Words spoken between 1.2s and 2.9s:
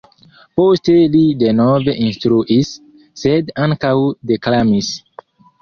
denove instruis,